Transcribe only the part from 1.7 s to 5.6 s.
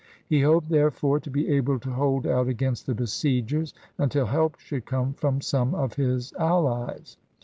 to hold out against the besiegers until help should come from